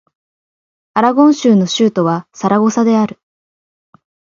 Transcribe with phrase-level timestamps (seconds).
[0.95, 3.19] アラゴン州の州都はサラゴサである